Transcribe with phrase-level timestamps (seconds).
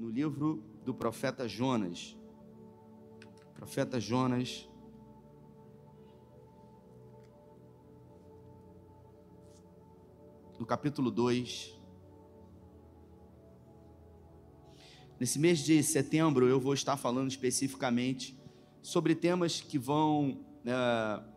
[0.00, 2.16] no livro do profeta Jonas.
[3.54, 4.66] Profeta Jonas.
[10.58, 11.78] No capítulo 2.
[15.18, 18.40] Nesse mês de setembro, eu vou estar falando especificamente
[18.80, 20.42] sobre temas que vão.
[20.64, 21.30] É,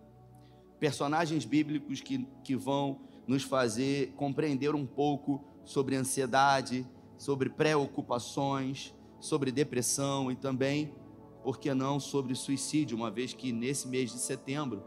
[0.80, 6.86] personagens bíblicos que, que vão nos fazer compreender um pouco sobre ansiedade,
[7.24, 10.94] sobre preocupações, sobre depressão e também,
[11.42, 14.84] por que não, sobre suicídio, uma vez que nesse mês de setembro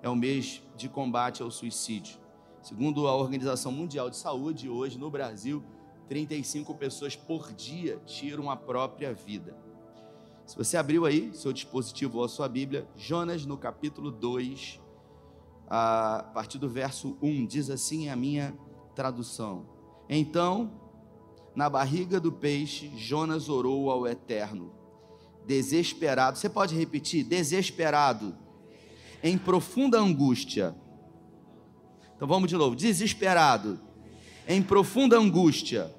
[0.00, 2.16] é o mês de combate ao suicídio.
[2.62, 5.62] Segundo a Organização Mundial de Saúde, hoje no Brasil,
[6.08, 9.54] 35 pessoas por dia tiram a própria vida.
[10.46, 14.80] Se você abriu aí seu dispositivo ou a sua Bíblia, Jonas no capítulo 2,
[15.68, 18.56] a partir do verso 1, diz assim a minha
[18.94, 19.66] tradução.
[20.08, 20.83] Então,
[21.54, 24.72] na barriga do peixe, Jonas orou ao Eterno,
[25.46, 26.36] desesperado.
[26.38, 27.24] Você pode repetir?
[27.24, 28.36] Desesperado,
[29.22, 30.74] em profunda angústia.
[32.16, 32.74] Então vamos de novo.
[32.74, 33.80] Desesperado,
[34.48, 35.94] em profunda angústia,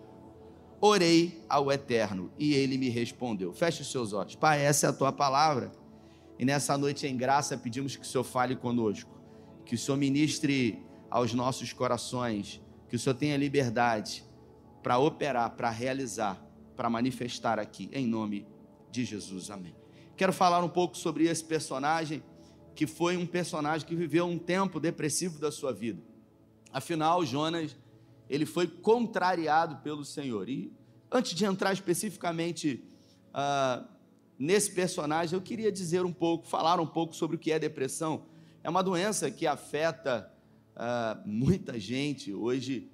[0.82, 3.54] orei ao Eterno e ele me respondeu.
[3.54, 4.36] Feche os seus olhos.
[4.36, 5.72] Pai, essa é a tua palavra.
[6.38, 9.10] E nessa noite em graça pedimos que o Senhor fale conosco,
[9.66, 14.25] que o Senhor ministre aos nossos corações, que o Senhor tenha liberdade
[14.86, 16.40] para operar, para realizar,
[16.76, 18.46] para manifestar aqui, em nome
[18.92, 19.50] de Jesus.
[19.50, 19.76] Amém.
[20.16, 22.22] Quero falar um pouco sobre esse personagem,
[22.76, 26.04] que foi um personagem que viveu um tempo depressivo da sua vida.
[26.72, 27.76] Afinal, Jonas,
[28.30, 30.48] ele foi contrariado pelo Senhor.
[30.48, 30.72] E
[31.12, 32.84] antes de entrar especificamente
[33.30, 33.84] uh,
[34.38, 38.28] nesse personagem, eu queria dizer um pouco, falar um pouco sobre o que é depressão.
[38.64, 40.32] É uma doença que afeta
[40.76, 42.32] uh, muita gente.
[42.32, 42.92] Hoje,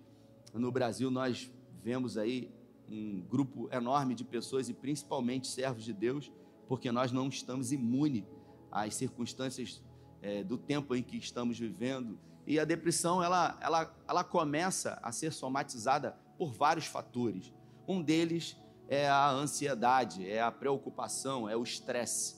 [0.54, 1.52] no Brasil, nós
[1.84, 2.52] vemos aí
[2.90, 6.32] um grupo enorme de pessoas e principalmente servos de Deus,
[6.68, 8.24] porque nós não estamos imunes
[8.72, 9.84] às circunstâncias
[10.22, 12.20] é, do tempo em que estamos vivendo.
[12.46, 17.54] E a depressão ela, ela, ela começa a ser somatizada por vários fatores.
[17.88, 22.36] Um deles é a ansiedade, é a preocupação, é o estresse.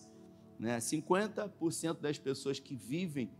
[0.60, 0.78] Né?
[0.78, 3.32] 50% das pessoas que vivem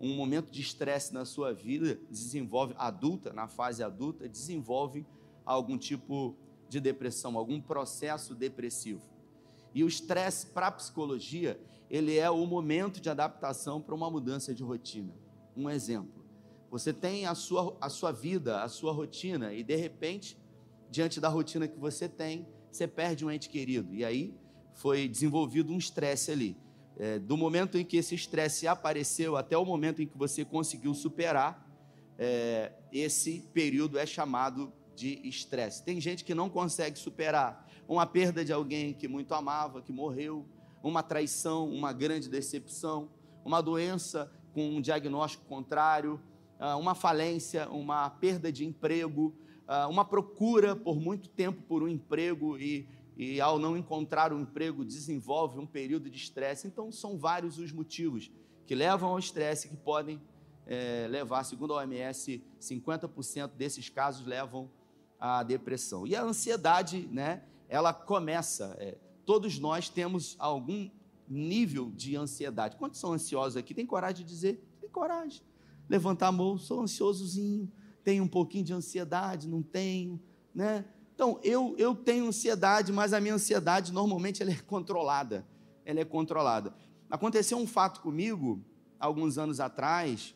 [0.00, 5.06] um momento de estresse na sua vida desenvolve adulta, na fase adulta, desenvolve
[5.44, 6.36] algum tipo
[6.68, 9.02] de depressão, algum processo depressivo.
[9.74, 11.60] E o estresse para a psicologia,
[11.90, 15.14] ele é o momento de adaptação para uma mudança de rotina.
[15.56, 16.24] Um exemplo,
[16.70, 20.38] você tem a sua, a sua vida, a sua rotina, e de repente,
[20.90, 23.94] diante da rotina que você tem, você perde um ente querido.
[23.94, 24.34] E aí
[24.74, 26.56] foi desenvolvido um estresse ali.
[26.98, 30.94] É, do momento em que esse estresse apareceu até o momento em que você conseguiu
[30.94, 31.66] superar,
[32.18, 35.82] é, esse período é chamado de estresse.
[35.82, 40.46] Tem gente que não consegue superar uma perda de alguém que muito amava, que morreu,
[40.82, 43.08] uma traição, uma grande decepção,
[43.44, 46.20] uma doença com um diagnóstico contrário,
[46.58, 49.34] ah, uma falência, uma perda de emprego,
[49.66, 54.40] ah, uma procura por muito tempo por um emprego e, e ao não encontrar um
[54.40, 56.66] emprego desenvolve um período de estresse.
[56.66, 58.30] Então são vários os motivos
[58.66, 60.20] que levam ao estresse que podem
[60.66, 64.70] é, levar, segundo a OMS, 50% desses casos levam
[65.22, 66.04] a depressão.
[66.04, 68.74] E a ansiedade, né, ela começa.
[68.80, 70.90] É, todos nós temos algum
[71.28, 72.74] nível de ansiedade.
[72.76, 73.72] Quantos são ansiosos aqui?
[73.72, 74.60] Tem coragem de dizer?
[74.80, 75.40] Tem coragem.
[75.88, 77.70] Levantar a mão, sou ansiosozinho,
[78.02, 80.20] tenho um pouquinho de ansiedade, não tenho,
[80.52, 80.84] né?
[81.14, 85.46] Então, eu, eu tenho ansiedade, mas a minha ansiedade normalmente ela é controlada.
[85.84, 86.74] Ela é controlada.
[87.08, 88.60] Aconteceu um fato comigo,
[88.98, 90.34] alguns anos atrás,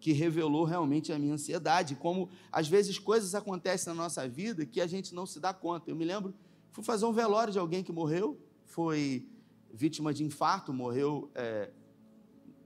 [0.00, 4.80] que revelou realmente a minha ansiedade, como às vezes coisas acontecem na nossa vida que
[4.80, 5.90] a gente não se dá conta.
[5.90, 6.34] Eu me lembro,
[6.70, 9.28] fui fazer um velório de alguém que morreu, foi
[9.72, 11.70] vítima de infarto, morreu é,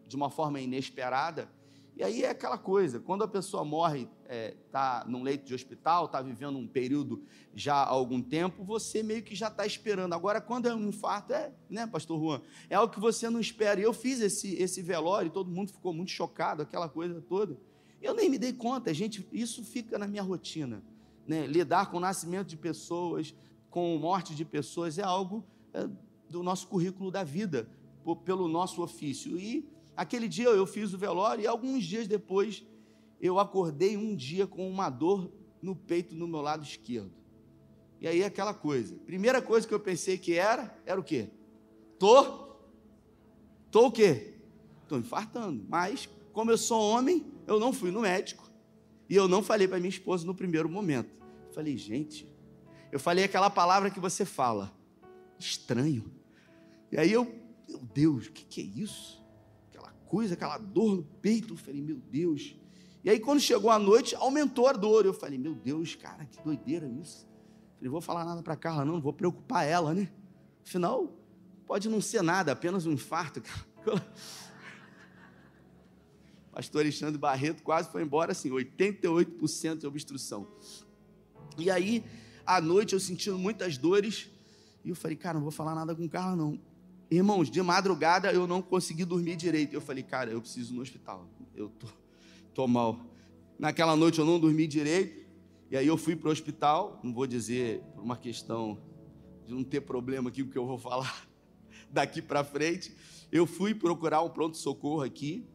[0.06, 1.48] de uma forma inesperada.
[1.94, 5.54] E aí é aquela coisa, quando a pessoa morre, está é, tá num leito de
[5.54, 7.22] hospital, está vivendo um período
[7.54, 10.14] já há algum tempo, você meio que já está esperando.
[10.14, 12.40] Agora, quando é um infarto, é, né, pastor Juan?
[12.70, 13.78] É algo que você não espera.
[13.78, 17.58] E eu fiz esse, esse velório, todo mundo ficou muito chocado, aquela coisa toda.
[18.00, 20.82] Eu nem me dei conta, gente, isso fica na minha rotina.
[21.26, 21.46] Né?
[21.46, 23.34] Lidar com o nascimento de pessoas,
[23.68, 25.44] com morte de pessoas, é algo
[25.74, 25.86] é,
[26.28, 27.68] do nosso currículo da vida,
[28.24, 29.38] pelo nosso ofício.
[29.38, 32.64] E Aquele dia eu fiz o velório e alguns dias depois
[33.20, 35.30] eu acordei um dia com uma dor
[35.60, 37.12] no peito no meu lado esquerdo.
[38.00, 38.96] E aí aquela coisa.
[39.06, 41.30] Primeira coisa que eu pensei que era, era o quê?
[41.98, 42.50] Tô
[43.70, 44.34] tô o quê?
[44.88, 45.64] Tô infartando.
[45.68, 48.50] Mas como eu sou homem, eu não fui no médico.
[49.08, 51.10] E eu não falei para minha esposa no primeiro momento.
[51.52, 52.26] Falei, gente,
[52.90, 54.70] Eu falei aquela palavra que você fala.
[55.38, 56.12] Estranho.
[56.90, 57.24] E aí eu,
[57.66, 59.21] meu Deus, o que, que é isso?
[60.12, 61.54] Coisa, aquela dor no peito.
[61.54, 62.54] Eu falei, meu Deus.
[63.02, 65.06] E aí, quando chegou a noite, aumentou a dor.
[65.06, 67.26] Eu falei, meu Deus, cara, que doideira isso.
[67.26, 70.12] Eu falei, vou falar nada para Carla, não, vou preocupar ela, né?
[70.62, 71.10] Afinal,
[71.66, 73.42] pode não ser nada, apenas um infarto.
[76.52, 80.46] Pastor Alexandre Barreto quase foi embora, assim, 88% de obstrução.
[81.56, 82.04] E aí,
[82.44, 84.28] à noite, eu sentindo muitas dores,
[84.84, 86.60] e eu falei, cara, não vou falar nada com Carla, não.
[87.14, 89.74] Irmãos, de madrugada eu não consegui dormir direito.
[89.74, 91.28] Eu falei, cara, eu preciso ir no hospital.
[91.54, 91.86] Eu tô,
[92.54, 92.98] tô mal.
[93.58, 95.22] Naquela noite eu não dormi direito.
[95.70, 97.00] E aí eu fui para o hospital.
[97.02, 98.78] Não vou dizer por uma questão
[99.46, 101.28] de não ter problema aqui, porque eu vou falar
[101.90, 102.96] daqui para frente.
[103.30, 105.46] Eu fui procurar um pronto-socorro aqui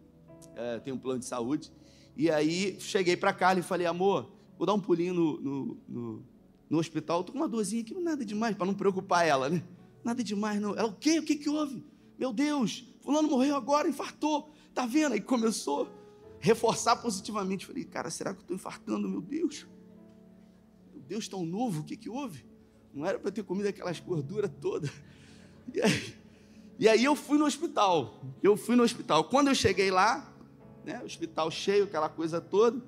[0.56, 1.72] é, tem um plano de saúde.
[2.16, 6.26] E aí cheguei para Carla e falei, amor, vou dar um pulinho no, no, no,
[6.70, 9.64] no hospital, estou com uma dorzinha aqui, nada demais, para não preocupar ela, né?
[10.08, 10.74] Nada demais, não.
[10.74, 11.20] Ela, o quê?
[11.20, 11.84] O que, que houve?
[12.18, 14.50] Meu Deus, fulano morreu agora, infartou.
[14.74, 15.12] Tá vendo?
[15.12, 15.90] Aí começou a
[16.40, 17.66] reforçar positivamente.
[17.66, 19.68] Falei, cara, será que eu estou infartando, meu Deus?
[20.94, 22.46] Meu Deus, tão novo, o que, que houve?
[22.94, 24.90] Não era para ter comido aquelas gorduras todas.
[25.74, 26.16] E aí,
[26.80, 28.24] e aí eu fui no hospital.
[28.42, 29.26] Eu fui no hospital.
[29.26, 30.34] Quando eu cheguei lá,
[30.86, 31.04] né?
[31.04, 32.82] Hospital cheio, aquela coisa toda.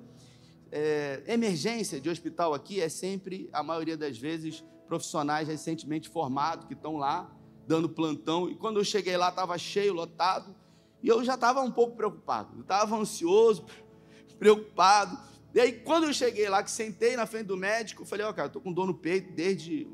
[0.72, 6.74] É, emergência de hospital aqui é sempre, a maioria das vezes, profissionais recentemente formados que
[6.74, 7.32] estão lá
[7.64, 8.50] dando plantão.
[8.50, 10.52] E quando eu cheguei lá, estava cheio, lotado.
[11.00, 12.60] E eu já estava um pouco preocupado.
[12.60, 13.64] Estava ansioso,
[14.36, 15.16] preocupado.
[15.54, 18.30] E aí, quando eu cheguei lá, que sentei na frente do médico, eu falei: Ó,
[18.30, 19.86] oh, cara, estou com dor no peito desde,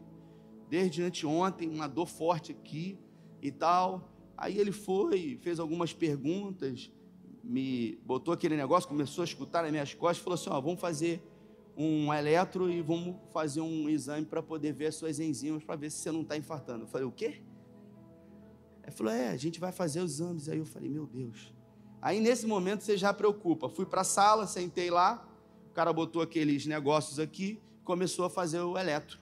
[0.70, 2.98] desde anteontem, uma dor forte aqui
[3.42, 4.10] e tal.
[4.34, 6.90] Aí ele foi, fez algumas perguntas
[7.44, 11.22] me botou aquele negócio, começou a escutar nas minhas costas, falou assim: ó, vamos fazer
[11.76, 15.90] um eletro e vamos fazer um exame para poder ver as suas enzimas, para ver
[15.90, 16.84] se você não está infartando.
[16.84, 17.42] Eu falei: o quê?
[18.82, 20.48] Ele falou: é, a gente vai fazer os exames.
[20.48, 21.52] Aí eu falei: meu Deus.
[22.00, 23.68] Aí nesse momento você já preocupa.
[23.68, 25.28] Fui para a sala, sentei lá,
[25.70, 29.18] o cara botou aqueles negócios aqui, começou a fazer o eletro.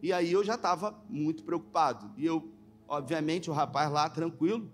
[0.00, 2.12] E aí eu já estava muito preocupado.
[2.16, 2.52] E eu,
[2.86, 4.70] obviamente, o rapaz lá, tranquilo,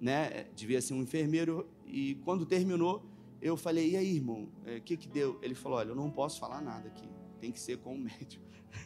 [0.00, 0.46] né?
[0.54, 3.04] Devia ser um enfermeiro, e quando terminou,
[3.44, 5.38] eu falei: E aí, irmão, o é, que que deu?
[5.42, 7.06] Ele falou: Olha, eu não posso falar nada aqui,
[7.38, 8.42] tem que ser com o médico.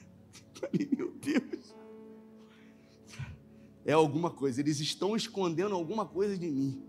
[0.52, 1.76] falei: Meu Deus,
[3.84, 6.82] é alguma coisa, eles estão escondendo alguma coisa de mim.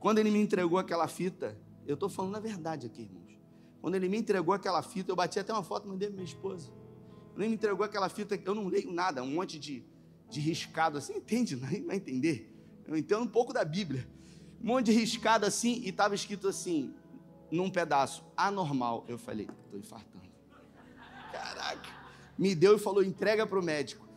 [0.00, 3.38] Quando ele me entregou aquela fita, eu estou falando a verdade aqui, irmãos.
[3.82, 6.72] Quando ele me entregou aquela fita, eu bati até uma foto, mandei para minha esposa.
[7.32, 9.84] Quando ele me entregou aquela fita, eu não leio nada, um monte de,
[10.30, 11.56] de riscado assim, entende?
[11.56, 12.50] Não vai entender.
[12.86, 14.08] Eu entendo um pouco da Bíblia
[14.66, 16.92] um monte de riscado assim, e estava escrito assim,
[17.52, 19.04] num pedaço, anormal.
[19.06, 20.26] Eu falei, estou infartando.
[21.30, 21.88] Caraca.
[22.36, 24.08] Me deu e falou, entrega para o médico.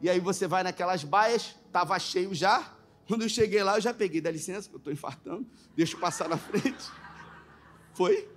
[0.00, 2.74] E aí você vai naquelas baias, estava cheio já.
[3.06, 5.46] Quando eu cheguei lá, eu já peguei, dá licença, que eu infartando,
[5.76, 6.84] deixa eu passar na frente.
[7.94, 8.28] Foi?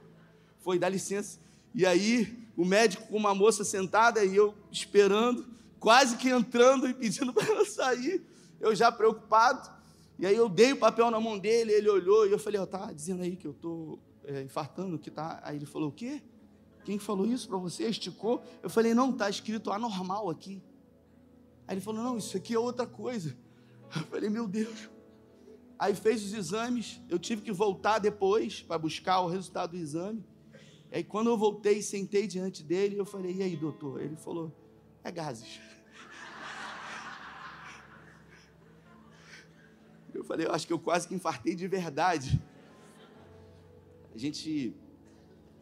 [0.59, 1.39] Foi, dá licença.
[1.73, 5.47] E aí, o médico com uma moça sentada e eu esperando,
[5.79, 8.23] quase que entrando e pedindo para ela sair.
[8.59, 9.74] Eu já preocupado.
[10.17, 12.63] E aí eu dei o papel na mão dele, ele olhou e eu falei, ó,
[12.63, 15.41] oh, tá dizendo aí que eu tô é, infartando, que tá.
[15.43, 16.21] Aí ele falou, o quê?
[16.83, 17.85] Quem falou isso para você?
[17.85, 18.43] Esticou?
[18.61, 20.61] Eu falei, não, tá escrito anormal aqui.
[21.67, 23.35] Aí ele falou, não, isso aqui é outra coisa.
[23.95, 24.89] Eu falei, meu Deus.
[25.77, 30.23] Aí fez os exames, eu tive que voltar depois para buscar o resultado do exame.
[30.91, 34.01] Aí quando eu voltei, sentei diante dele, eu falei, e aí, doutor?
[34.01, 34.55] Ele falou,
[35.03, 35.59] é gases.
[40.25, 42.41] Eu falei, eu acho que eu quase que infartei de verdade.
[44.11, 44.75] A gente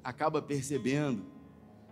[0.02, 1.26] acaba percebendo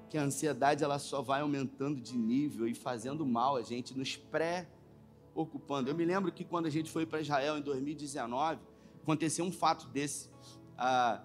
[0.10, 4.16] que a ansiedade ela só vai aumentando de nível e fazendo mal a gente, nos
[4.16, 5.90] pré-ocupando.
[5.90, 8.62] Eu me lembro que quando a gente foi para Israel em 2019,
[9.04, 10.30] aconteceu um fato desse.
[10.78, 11.22] A,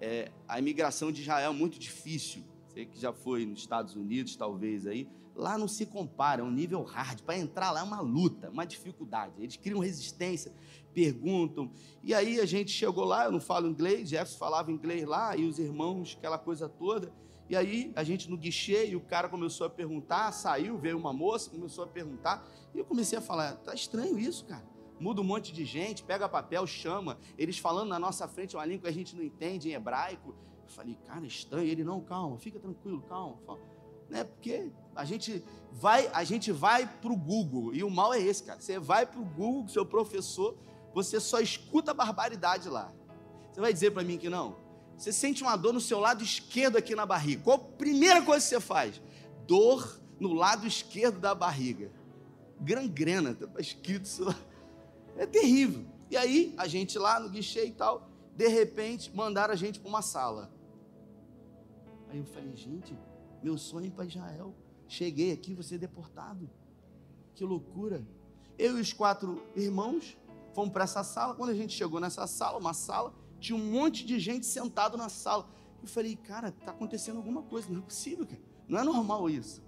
[0.00, 2.44] é, a imigração de Israel é muito difícil.
[2.68, 6.50] Você que já foi nos Estados Unidos, talvez aí, Lá não se compara, é um
[6.50, 7.20] nível hard.
[7.20, 9.34] Para entrar lá é uma luta, uma dificuldade.
[9.38, 10.50] Eles criam resistência,
[10.94, 11.70] perguntam.
[12.02, 15.44] E aí a gente chegou lá, eu não falo inglês, Jefferson falava inglês lá, e
[15.44, 17.12] os irmãos, aquela coisa toda.
[17.50, 21.12] E aí a gente no guichê, e o cara começou a perguntar, saiu, veio uma
[21.12, 24.64] moça, começou a perguntar, e eu comecei a falar: tá estranho isso, cara.
[24.98, 28.84] Muda um monte de gente, pega papel, chama, eles falando na nossa frente uma língua
[28.84, 30.34] que a gente não entende em hebraico.
[30.64, 31.68] Eu falei, cara, é estranho.
[31.68, 33.36] Ele, não, calma, fica tranquilo, calma.
[34.08, 34.24] Né?
[34.24, 38.42] Porque a gente vai, a gente vai para o Google, e o mal é esse,
[38.42, 38.60] cara.
[38.60, 40.56] Você vai para o Google, seu professor,
[40.94, 42.92] você só escuta barbaridade lá.
[43.52, 44.56] Você vai dizer para mim que não?
[44.96, 47.42] Você sente uma dor no seu lado esquerdo aqui na barriga.
[47.42, 49.00] Qual a primeira coisa que você faz?
[49.46, 51.90] Dor no lado esquerdo da barriga.
[52.58, 54.34] Gangrena, está escrito isso lá.
[55.16, 55.84] É terrível.
[56.10, 59.88] E aí, a gente lá no guichê e tal, de repente, mandaram a gente para
[59.88, 60.50] uma sala.
[62.08, 62.96] Aí eu falei, gente,
[63.42, 64.54] meu sonho é para Israel.
[64.88, 66.48] Cheguei aqui, vou ser deportado.
[67.34, 68.06] Que loucura.
[68.58, 70.16] Eu e os quatro irmãos
[70.54, 71.34] fomos para essa sala.
[71.34, 75.08] Quando a gente chegou nessa sala, uma sala, tinha um monte de gente sentado na
[75.08, 75.48] sala.
[75.82, 78.40] Eu falei, cara, está acontecendo alguma coisa, não é possível, cara.
[78.66, 79.62] Não é normal isso.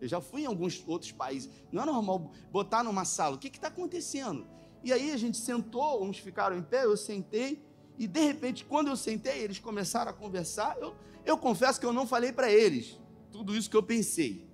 [0.00, 1.50] Eu já fui em alguns outros países.
[1.70, 3.36] Não é normal botar numa sala.
[3.36, 4.46] O que está acontecendo?
[4.82, 7.62] E aí a gente sentou, uns ficaram em pé, eu sentei.
[7.98, 10.76] E de repente, quando eu sentei, eles começaram a conversar.
[10.78, 12.98] Eu, eu confesso que eu não falei para eles
[13.30, 14.49] tudo isso que eu pensei.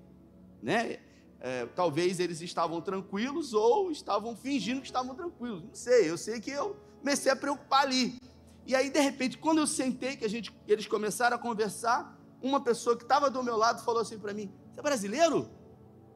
[0.62, 0.98] Né?
[1.40, 5.62] É, talvez eles estavam tranquilos ou estavam fingindo que estavam tranquilos.
[5.62, 8.18] Não sei, eu sei que eu comecei a preocupar ali.
[8.66, 12.60] E aí, de repente, quando eu sentei, que a gente, eles começaram a conversar, uma
[12.60, 15.48] pessoa que estava do meu lado falou assim para mim: Você é brasileiro?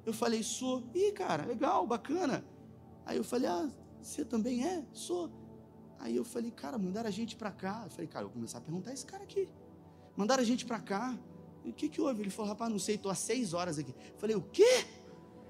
[0.04, 0.90] Eu falei: Sou.
[0.94, 2.44] Ih, cara, legal, bacana.
[3.06, 3.70] Aí eu falei: Ah,
[4.00, 4.84] você também é?
[4.92, 5.30] Sou.
[5.98, 7.82] Aí eu falei: Cara, mandaram a gente para cá.
[7.84, 9.48] Eu falei: Cara, eu vou começar a perguntar esse cara aqui.
[10.16, 11.16] Mandaram a gente para cá.
[11.64, 12.22] O que, que houve?
[12.22, 13.94] Ele falou: Rapaz, não sei, estou há seis horas aqui.
[14.18, 14.86] Falei: O quê?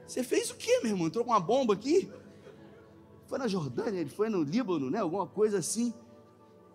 [0.06, 1.06] Você fez o quê, meu irmão?
[1.06, 2.10] Entrou com uma bomba aqui?
[3.26, 4.98] Foi na Jordânia, ele foi no Líbano, né?
[4.98, 5.94] Alguma coisa assim.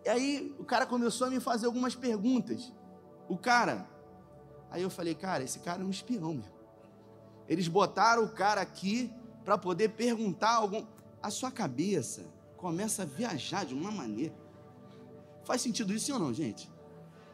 [0.05, 2.71] E aí o cara começou a me fazer algumas perguntas.
[3.27, 3.89] O cara.
[4.71, 6.55] Aí eu falei, cara, esse cara é um espião, meu.
[7.47, 9.11] Eles botaram o cara aqui
[9.43, 10.85] para poder perguntar algum.
[11.21, 12.25] A sua cabeça
[12.55, 14.33] começa a viajar de uma maneira.
[15.43, 16.71] Faz sentido isso ou não, gente?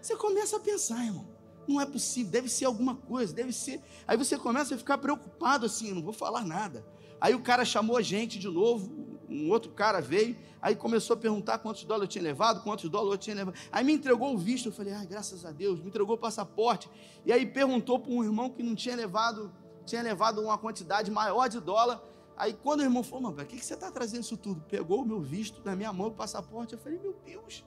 [0.02, 1.28] Você começa a pensar, irmão.
[1.68, 3.82] Não é possível, deve ser alguma coisa, deve ser.
[4.08, 6.86] Aí você começa a ficar preocupado assim, não vou falar nada.
[7.20, 8.92] Aí o cara chamou a gente de novo,
[9.30, 13.14] um outro cara veio, aí começou a perguntar quantos dólares eu tinha levado, quantos dólares
[13.14, 13.56] eu tinha levado.
[13.72, 16.90] Aí me entregou o visto, eu falei, ai, graças a Deus, me entregou o passaporte.
[17.26, 19.54] E aí perguntou para um irmão que não tinha levado,
[19.86, 22.04] tinha levado uma quantidade maior de dólar.
[22.36, 24.62] Aí quando o irmão falou, não, para que, que você está trazendo isso tudo?
[24.68, 26.74] Pegou o meu visto na minha mão, o passaporte.
[26.74, 27.64] Eu falei, meu Deus.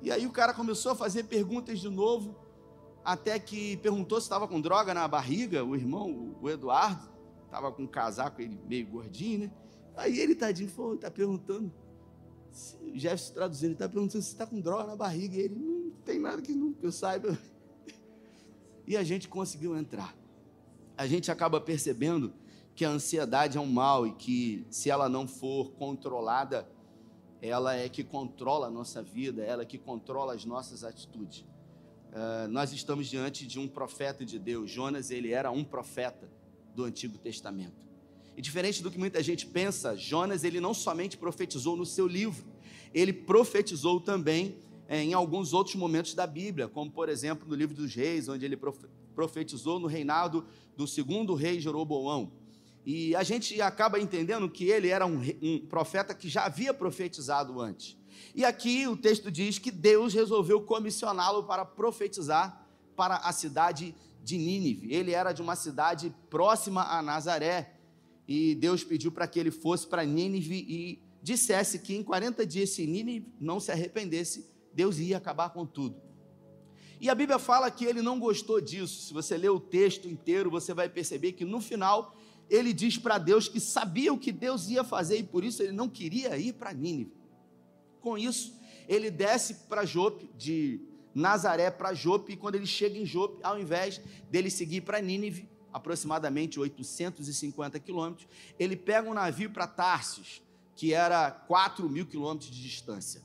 [0.00, 2.36] E aí o cara começou a fazer perguntas de novo,
[3.04, 7.08] até que perguntou se estava com droga na barriga, o irmão, o Eduardo,
[7.44, 9.52] estava com um casaco, ele meio gordinho, né?
[9.96, 11.72] Aí ele, tadinho, falou, está perguntando,
[12.82, 15.36] o Jefferson traduzindo, ele está perguntando se está com droga na barriga.
[15.36, 17.36] E ele, não tem nada que, não, que eu saiba.
[18.86, 20.16] E a gente conseguiu entrar.
[20.96, 22.32] A gente acaba percebendo
[22.74, 26.66] que a ansiedade é um mal e que se ela não for controlada,
[27.40, 31.40] ela é que controla a nossa vida, ela é que controla as nossas atitudes.
[32.10, 34.70] Uh, nós estamos diante de um profeta de Deus.
[34.70, 36.28] Jonas, ele era um profeta
[36.74, 37.86] do Antigo Testamento.
[38.36, 42.46] E diferente do que muita gente pensa, Jonas ele não somente profetizou no seu livro,
[42.94, 44.56] ele profetizou também
[44.88, 48.44] é, em alguns outros momentos da Bíblia, como por exemplo no livro dos Reis, onde
[48.44, 48.56] ele
[49.14, 52.32] profetizou no reinado do segundo rei Jeroboão.
[52.90, 57.60] E a gente acaba entendendo que ele era um, um profeta que já havia profetizado
[57.60, 57.98] antes.
[58.34, 62.66] E aqui o texto diz que Deus resolveu comissioná-lo para profetizar
[62.96, 64.90] para a cidade de Nínive.
[64.90, 67.74] Ele era de uma cidade próxima a Nazaré,
[68.26, 72.70] e Deus pediu para que ele fosse para Nínive e dissesse que em 40 dias,
[72.70, 76.00] se Nínive não se arrependesse, Deus ia acabar com tudo.
[76.98, 79.08] E a Bíblia fala que ele não gostou disso.
[79.08, 82.16] Se você ler o texto inteiro, você vai perceber que no final
[82.50, 85.72] ele diz para Deus que sabia o que Deus ia fazer e por isso ele
[85.72, 87.12] não queria ir para Nínive.
[88.00, 90.80] Com isso, ele desce para Jope, de
[91.14, 94.00] Nazaré para Jope, e quando ele chega em Jope, ao invés
[94.30, 98.26] dele seguir para Nínive, aproximadamente 850 quilômetros,
[98.58, 100.42] ele pega um navio para Tarsis,
[100.74, 103.22] que era 4 mil quilômetros de distância.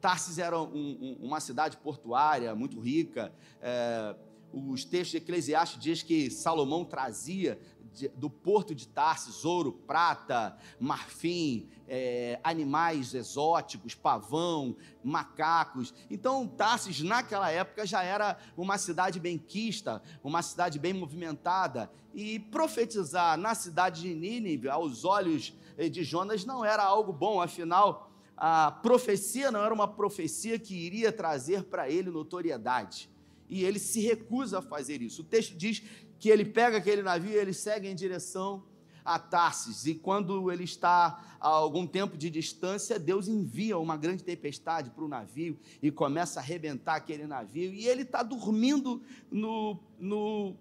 [0.00, 3.32] Tarsis era um, um, uma cidade portuária muito rica.
[3.60, 4.16] É,
[4.52, 7.60] os textos eclesiásticos dizem que Salomão trazia
[7.92, 15.94] de, do porto de Tarsis, ouro, prata, marfim, é, animais exóticos, pavão, macacos.
[16.10, 21.90] Então, Tarsis, naquela época, já era uma cidade bem quista, uma cidade bem movimentada.
[22.14, 27.40] E profetizar na cidade de Nínive, aos olhos eh, de Jonas, não era algo bom,
[27.40, 33.10] afinal, a profecia não era uma profecia que iria trazer para ele notoriedade.
[33.48, 35.22] E ele se recusa a fazer isso.
[35.22, 35.82] O texto diz
[36.18, 38.64] que ele pega aquele navio e ele segue em direção
[39.04, 39.86] a Tarsis.
[39.86, 45.04] E quando ele está a algum tempo de distância, Deus envia uma grande tempestade para
[45.04, 47.72] o navio e começa a arrebentar aquele navio.
[47.72, 50.56] E ele está dormindo no, no,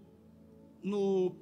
[0.82, 1.36] no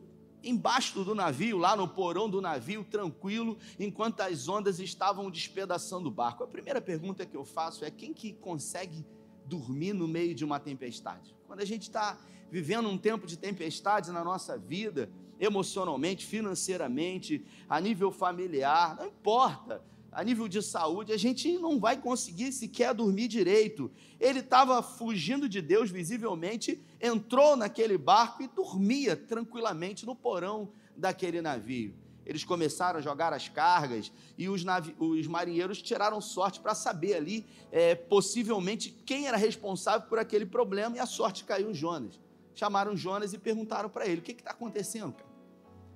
[0.44, 6.12] embaixo do navio, lá no porão do navio, tranquilo, enquanto as ondas estavam despedaçando o
[6.12, 6.44] barco.
[6.44, 9.06] A primeira pergunta que eu faço é quem que consegue
[9.46, 11.36] dormir no meio de uma tempestade.
[11.46, 12.18] Quando a gente está
[12.52, 15.10] vivendo um tempo de tempestades na nossa vida,
[15.40, 19.84] emocionalmente, financeiramente, a nível familiar, não importa,
[20.16, 23.92] a nível de saúde, a gente não vai conseguir sequer dormir direito.
[24.18, 31.42] Ele estava fugindo de Deus visivelmente, entrou naquele barco e dormia tranquilamente no porão daquele
[31.42, 31.94] navio.
[32.26, 34.64] Eles começaram a jogar as cargas e os,
[34.98, 40.96] os marinheiros tiraram sorte para saber ali, é, possivelmente, quem era responsável por aquele problema,
[40.96, 42.20] e a sorte caiu em Jonas.
[42.56, 45.30] Chamaram Jonas e perguntaram para ele: o que está acontecendo, cara?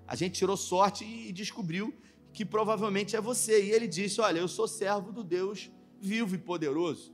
[0.05, 1.93] A gente tirou sorte e descobriu
[2.33, 3.63] que provavelmente é você.
[3.63, 7.13] E ele disse: Olha, eu sou servo do Deus vivo e poderoso,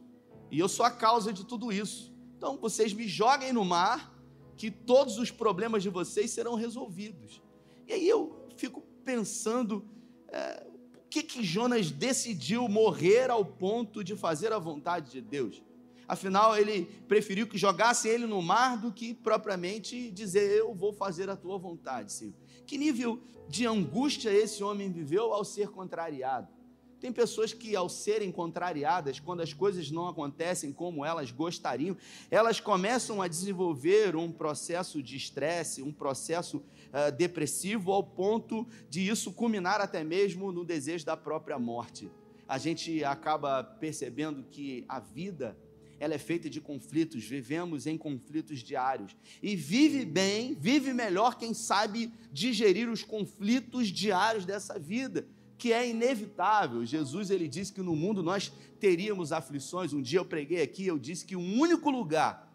[0.52, 2.14] e eu sou a causa de tudo isso.
[2.38, 4.14] Então vocês me joguem no mar,
[4.58, 7.42] que todos os problemas de vocês serão resolvidos.
[7.88, 9.88] E aí eu fico pensando,
[10.30, 15.64] é, por que, que Jonas decidiu morrer ao ponto de fazer a vontade de Deus?
[16.08, 21.30] Afinal, ele preferiu que jogassem ele no mar do que propriamente dizer: Eu vou fazer
[21.30, 22.34] a tua vontade, Senhor.
[22.66, 26.56] Que nível de angústia esse homem viveu ao ser contrariado?
[27.00, 31.96] Tem pessoas que, ao serem contrariadas, quando as coisas não acontecem como elas gostariam,
[32.32, 39.08] elas começam a desenvolver um processo de estresse, um processo uh, depressivo, ao ponto de
[39.08, 42.10] isso culminar até mesmo no desejo da própria morte.
[42.48, 45.58] A gente acaba percebendo que a vida
[46.00, 49.16] ela é feita de conflitos, vivemos em conflitos diários.
[49.42, 55.90] E vive bem, vive melhor quem sabe digerir os conflitos diários dessa vida que é
[55.90, 56.86] inevitável.
[56.86, 59.94] Jesus ele disse que no mundo nós teríamos aflições.
[59.94, 62.54] Um dia eu preguei aqui, eu disse que o único lugar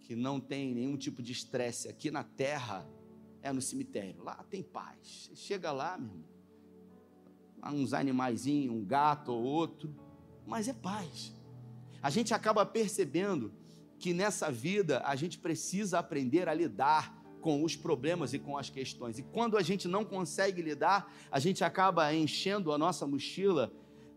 [0.00, 2.86] que não tem nenhum tipo de estresse aqui na terra
[3.42, 4.22] é no cemitério.
[4.22, 5.30] Lá tem paz.
[5.34, 9.94] Chega lá, meu irmão, uns animaizinhos, um gato ou outro,
[10.46, 11.33] mas é paz.
[12.04, 13.50] A gente acaba percebendo
[13.98, 18.68] que nessa vida a gente precisa aprender a lidar com os problemas e com as
[18.68, 19.18] questões.
[19.18, 23.72] E quando a gente não consegue lidar, a gente acaba enchendo a nossa mochila,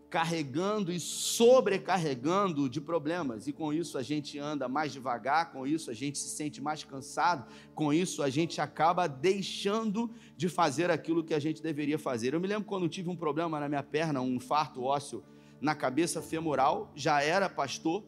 [0.09, 3.47] carregando e sobrecarregando de problemas.
[3.47, 6.83] E com isso a gente anda mais devagar, com isso a gente se sente mais
[6.83, 12.33] cansado, com isso a gente acaba deixando de fazer aquilo que a gente deveria fazer.
[12.33, 15.23] Eu me lembro quando tive um problema na minha perna, um infarto ósseo
[15.59, 18.03] na cabeça femoral, já era pastor,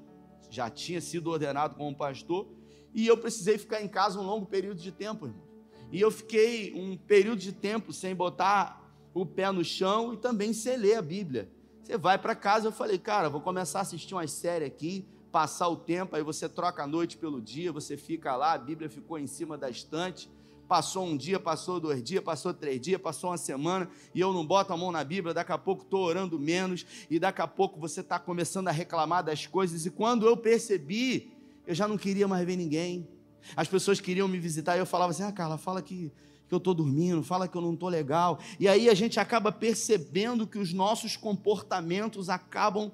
[0.50, 2.48] já tinha sido ordenado como pastor
[2.94, 5.50] e eu precisei ficar em casa um longo período de tempo, irmão.
[5.92, 8.80] E eu fiquei um período de tempo sem botar
[9.14, 11.52] o pé no chão e também sem ler a Bíblia.
[11.82, 15.68] Você vai para casa, eu falei, cara, vou começar a assistir uma série aqui, passar
[15.68, 19.18] o tempo, aí você troca a noite pelo dia, você fica lá, a Bíblia ficou
[19.18, 20.30] em cima da estante.
[20.70, 24.46] Passou um dia, passou dois dias, passou três dias, passou uma semana, e eu não
[24.46, 27.80] boto a mão na Bíblia, daqui a pouco estou orando menos, e daqui a pouco
[27.80, 31.34] você está começando a reclamar das coisas, e quando eu percebi,
[31.66, 33.08] eu já não queria mais ver ninguém.
[33.56, 36.12] As pessoas queriam me visitar e eu falava assim: ah, Carla, fala que,
[36.48, 38.38] que eu estou dormindo, fala que eu não estou legal.
[38.60, 42.92] E aí a gente acaba percebendo que os nossos comportamentos acabam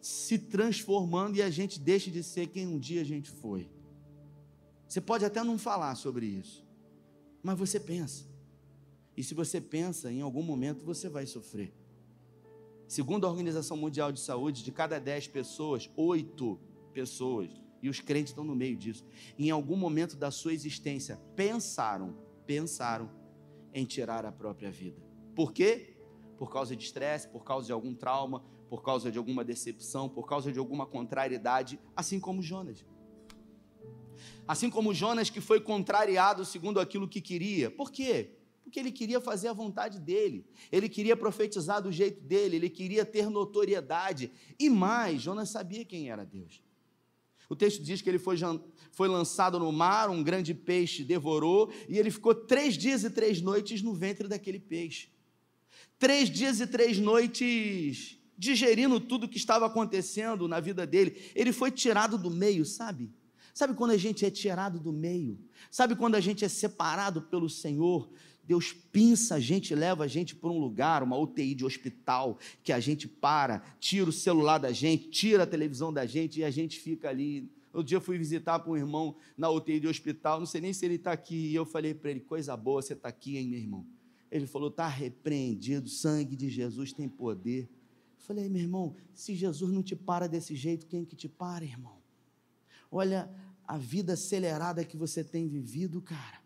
[0.00, 3.70] se transformando e a gente deixa de ser quem um dia a gente foi.
[4.88, 6.64] Você pode até não falar sobre isso,
[7.44, 8.26] mas você pensa.
[9.14, 11.72] E se você pensa, em algum momento você vai sofrer.
[12.88, 16.58] Segundo a Organização Mundial de Saúde, de cada 10 pessoas, 8
[16.92, 17.50] pessoas
[17.82, 19.04] e os crentes estão no meio disso.
[19.38, 23.10] Em algum momento da sua existência, pensaram, pensaram
[23.74, 25.00] em tirar a própria vida.
[25.34, 25.96] Por quê?
[26.38, 30.26] Por causa de estresse, por causa de algum trauma, por causa de alguma decepção, por
[30.26, 32.84] causa de alguma contrariedade, assim como Jonas.
[34.46, 37.70] Assim como Jonas que foi contrariado segundo aquilo que queria.
[37.70, 38.30] Por quê?
[38.62, 43.04] Porque ele queria fazer a vontade dele, ele queria profetizar do jeito dele, ele queria
[43.04, 44.32] ter notoriedade.
[44.58, 46.62] E mais, Jonas sabia quem era Deus.
[47.48, 48.36] O texto diz que ele foi,
[48.90, 53.42] foi lançado no mar, um grande peixe devorou, e ele ficou três dias e três
[53.42, 55.08] noites no ventre daquele peixe.
[55.98, 61.30] Três dias e três noites digerindo tudo que estava acontecendo na vida dele.
[61.34, 63.12] Ele foi tirado do meio, sabe?
[63.54, 65.38] Sabe quando a gente é tirado do meio?
[65.70, 68.10] Sabe quando a gente é separado pelo Senhor?
[68.42, 72.72] Deus pinça a gente, leva a gente para um lugar, uma UTI de hospital, que
[72.72, 76.50] a gente para, tira o celular da gente, tira a televisão da gente e a
[76.50, 77.48] gente fica ali.
[77.72, 80.72] Outro dia eu fui visitar para um irmão na UTI de hospital, não sei nem
[80.72, 83.48] se ele está aqui, e eu falei para ele: coisa boa, você está aqui, hein,
[83.48, 83.86] meu irmão?
[84.32, 87.62] Ele falou: está repreendido, sangue de Jesus tem poder.
[87.62, 91.64] Eu falei: meu irmão, se Jesus não te para desse jeito, quem que te para,
[91.64, 92.02] irmão?
[92.90, 93.28] Olha
[93.66, 96.42] a vida acelerada que você tem vivido, cara.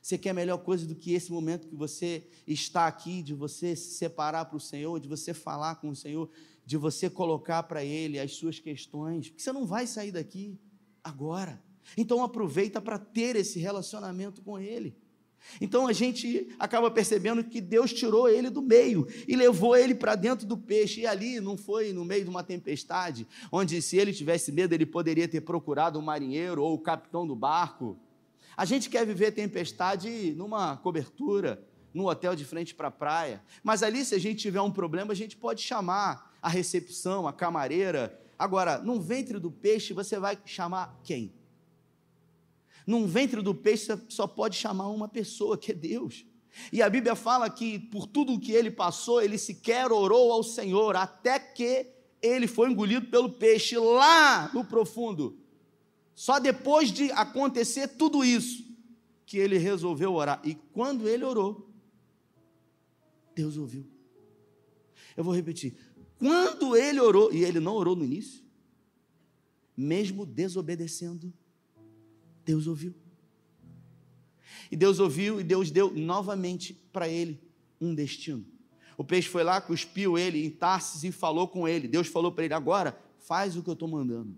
[0.00, 3.94] Você quer melhor coisa do que esse momento que você está aqui, de você se
[3.94, 6.30] separar para o Senhor, de você falar com o Senhor,
[6.64, 10.58] de você colocar para ele as suas questões, porque você não vai sair daqui
[11.04, 11.62] agora.
[11.96, 14.96] Então aproveita para ter esse relacionamento com ele.
[15.60, 20.14] Então a gente acaba percebendo que Deus tirou ele do meio e levou ele para
[20.14, 21.00] dentro do peixe.
[21.00, 24.86] E ali não foi no meio de uma tempestade, onde se ele tivesse medo, ele
[24.86, 27.98] poderia ter procurado um marinheiro ou o capitão do barco.
[28.56, 33.42] A gente quer viver tempestade numa cobertura, num hotel de frente para a praia.
[33.62, 37.32] Mas ali, se a gente tiver um problema, a gente pode chamar a recepção, a
[37.32, 38.18] camareira.
[38.38, 41.32] Agora, no ventre do peixe, você vai chamar quem?
[42.90, 46.26] Num ventre do peixe só pode chamar uma pessoa, que é Deus.
[46.72, 50.42] E a Bíblia fala que por tudo o que ele passou, ele sequer orou ao
[50.42, 51.86] Senhor, até que
[52.20, 55.38] ele foi engolido pelo peixe lá no profundo.
[56.16, 58.64] Só depois de acontecer tudo isso,
[59.24, 60.42] que ele resolveu orar.
[60.44, 61.70] E quando ele orou,
[63.36, 63.86] Deus ouviu.
[65.16, 65.76] Eu vou repetir.
[66.18, 68.42] Quando ele orou, e ele não orou no início,
[69.76, 71.32] mesmo desobedecendo,
[72.50, 72.92] Deus ouviu.
[74.72, 77.40] E Deus ouviu e Deus deu novamente para ele
[77.80, 78.44] um destino.
[78.98, 81.86] O peixe foi lá, cuspiu ele em Tarsis e falou com ele.
[81.86, 84.34] Deus falou para ele: agora faz o que eu estou mandando.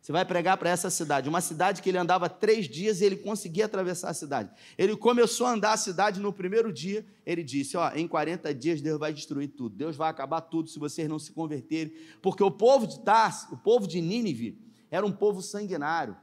[0.00, 3.16] Você vai pregar para essa cidade, uma cidade que ele andava três dias e ele
[3.16, 4.50] conseguia atravessar a cidade.
[4.78, 8.82] Ele começou a andar a cidade no primeiro dia, ele disse: Ó, em 40 dias
[8.82, 12.50] Deus vai destruir tudo, Deus vai acabar tudo se vocês não se converterem, porque o
[12.50, 14.58] povo de Tarsis, o povo de Nínive,
[14.90, 16.16] era um povo sanguinário.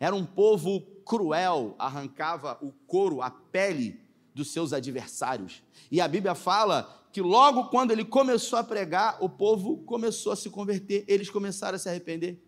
[0.00, 4.00] Era um povo cruel, arrancava o couro, a pele
[4.34, 5.62] dos seus adversários.
[5.90, 10.36] E a Bíblia fala que logo quando ele começou a pregar, o povo começou a
[10.36, 12.38] se converter, eles começaram a se arrepender.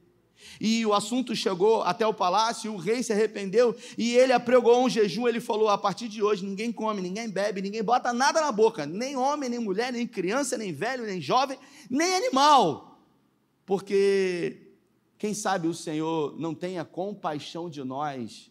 [0.60, 4.88] E o assunto chegou até o palácio, o rei se arrependeu e ele apregou um
[4.88, 5.28] jejum.
[5.28, 8.86] Ele falou: a partir de hoje, ninguém come, ninguém bebe, ninguém bota nada na boca,
[8.86, 12.98] nem homem, nem mulher, nem criança, nem velho, nem jovem, nem animal,
[13.64, 14.71] porque
[15.22, 18.50] quem sabe o Senhor não tenha compaixão de nós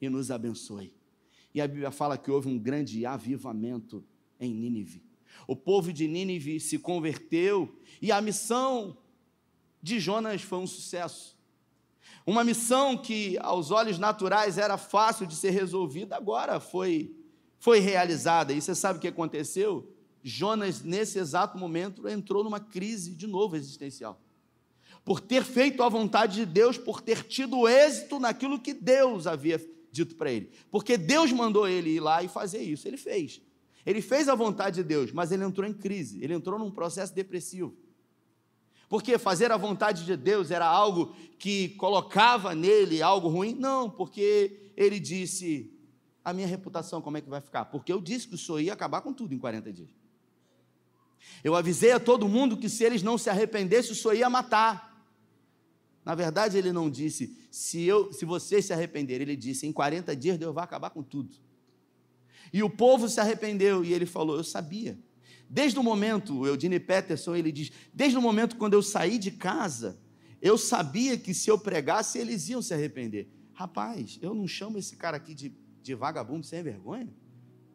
[0.00, 0.92] e nos abençoe.
[1.54, 4.04] E a Bíblia fala que houve um grande avivamento
[4.40, 5.00] em Nínive.
[5.46, 8.98] O povo de Nínive se converteu e a missão
[9.80, 11.38] de Jonas foi um sucesso.
[12.26, 17.16] Uma missão que aos olhos naturais era fácil de ser resolvida, agora foi
[17.60, 18.52] foi realizada.
[18.52, 19.88] E você sabe o que aconteceu?
[20.20, 24.20] Jonas nesse exato momento entrou numa crise de novo existencial
[25.04, 29.60] por ter feito a vontade de Deus, por ter tido êxito naquilo que Deus havia
[29.90, 30.50] dito para ele.
[30.70, 32.86] Porque Deus mandou ele ir lá e fazer isso.
[32.86, 33.40] Ele fez.
[33.84, 37.12] Ele fez a vontade de Deus, mas ele entrou em crise, ele entrou num processo
[37.12, 37.76] depressivo.
[38.88, 43.54] Porque fazer a vontade de Deus era algo que colocava nele algo ruim?
[43.54, 45.72] Não, porque ele disse:
[46.24, 47.64] a minha reputação como é que vai ficar?
[47.64, 49.90] Porque eu disse que o senhor ia acabar com tudo em 40 dias.
[51.42, 54.91] Eu avisei a todo mundo que se eles não se arrependessem, o senhor ia matar.
[56.04, 60.16] Na verdade, ele não disse, se, eu, se vocês se arrependerem, ele disse, em 40
[60.16, 61.34] dias Deus vai acabar com tudo.
[62.52, 64.98] E o povo se arrependeu, e ele falou, eu sabia.
[65.48, 69.30] Desde o momento, o Eudine Peterson, ele diz, desde o momento quando eu saí de
[69.30, 69.98] casa,
[70.40, 73.28] eu sabia que se eu pregasse, eles iam se arrepender.
[73.52, 77.14] Rapaz, eu não chamo esse cara aqui de, de vagabundo sem vergonha,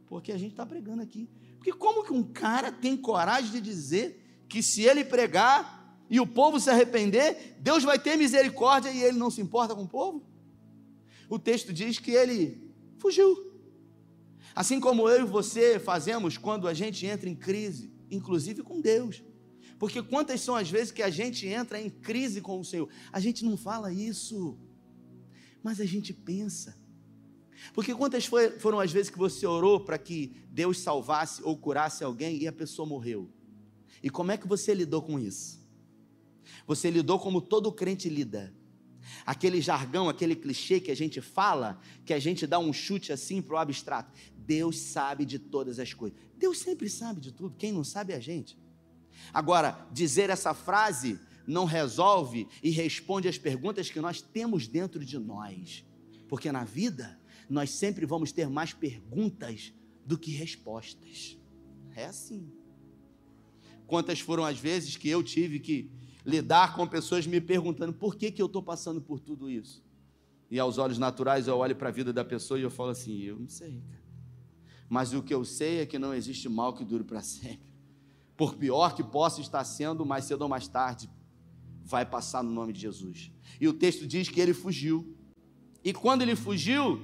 [0.06, 1.30] porque a gente está pregando aqui.
[1.56, 6.28] Porque como que um cara tem coragem de dizer que se ele pregar, e o
[6.28, 10.24] povo se arrepender, Deus vai ter misericórdia e ele não se importa com o povo?
[11.30, 13.46] O texto diz que ele fugiu.
[14.56, 19.24] Assim como eu e você fazemos quando a gente entra em crise, inclusive com Deus.
[19.78, 22.90] Porque quantas são as vezes que a gente entra em crise com o Senhor?
[23.12, 24.58] A gente não fala isso,
[25.62, 26.76] mas a gente pensa.
[27.74, 28.26] Porque quantas
[28.60, 32.54] foram as vezes que você orou para que Deus salvasse ou curasse alguém e a
[32.54, 33.30] pessoa morreu?
[34.02, 35.57] E como é que você lidou com isso?
[36.66, 38.54] Você lidou como todo crente lida.
[39.26, 43.42] Aquele jargão, aquele clichê que a gente fala, que a gente dá um chute assim
[43.42, 44.12] para o abstrato.
[44.36, 46.18] Deus sabe de todas as coisas.
[46.38, 48.58] Deus sempre sabe de tudo, quem não sabe é a gente.
[49.34, 55.18] Agora, dizer essa frase não resolve e responde às perguntas que nós temos dentro de
[55.18, 55.86] nós.
[56.28, 59.74] Porque na vida, nós sempre vamos ter mais perguntas
[60.06, 61.38] do que respostas.
[61.96, 62.52] É assim.
[63.86, 65.90] Quantas foram as vezes que eu tive que
[66.28, 69.82] lidar com pessoas me perguntando por que, que eu estou passando por tudo isso.
[70.52, 73.22] E aos olhos naturais eu olho para a vida da pessoa e eu falo assim:
[73.22, 74.04] eu não sei, cara.
[74.90, 77.66] Mas o que eu sei é que não existe mal que dure para sempre.
[78.36, 81.10] Por pior que possa estar sendo, mais cedo ou mais tarde,
[81.82, 83.32] vai passar no nome de Jesus.
[83.60, 85.16] E o texto diz que ele fugiu.
[85.84, 87.02] E quando ele fugiu,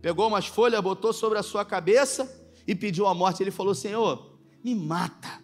[0.00, 2.32] pegou umas folhas, botou sobre a sua cabeça
[2.64, 3.42] e pediu a morte.
[3.42, 5.43] Ele falou: Senhor, me mata